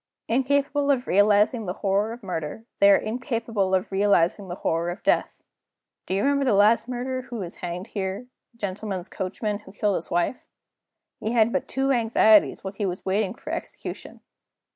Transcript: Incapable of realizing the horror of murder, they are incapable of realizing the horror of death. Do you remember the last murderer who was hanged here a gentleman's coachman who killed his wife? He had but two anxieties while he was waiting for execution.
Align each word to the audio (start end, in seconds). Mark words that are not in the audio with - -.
Incapable 0.27 0.89
of 0.89 1.05
realizing 1.05 1.65
the 1.65 1.73
horror 1.85 2.11
of 2.11 2.23
murder, 2.23 2.65
they 2.79 2.89
are 2.89 2.95
incapable 2.95 3.75
of 3.75 3.91
realizing 3.91 4.47
the 4.47 4.55
horror 4.55 4.89
of 4.89 5.03
death. 5.03 5.43
Do 6.07 6.15
you 6.15 6.23
remember 6.23 6.43
the 6.43 6.55
last 6.55 6.87
murderer 6.89 7.21
who 7.21 7.35
was 7.35 7.57
hanged 7.57 7.85
here 7.89 8.25
a 8.51 8.57
gentleman's 8.57 9.09
coachman 9.09 9.59
who 9.59 9.71
killed 9.71 9.97
his 9.97 10.09
wife? 10.09 10.43
He 11.19 11.33
had 11.33 11.53
but 11.53 11.67
two 11.67 11.91
anxieties 11.91 12.63
while 12.63 12.73
he 12.73 12.87
was 12.87 13.05
waiting 13.05 13.35
for 13.35 13.51
execution. 13.53 14.21